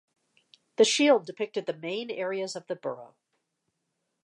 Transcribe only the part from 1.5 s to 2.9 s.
the main areas of the